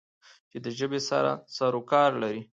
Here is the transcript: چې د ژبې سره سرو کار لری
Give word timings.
چې 0.51 0.57
د 0.65 0.67
ژبې 0.77 0.99
سره 1.09 1.31
سرو 1.55 1.81
کار 1.91 2.11
لری 2.21 2.41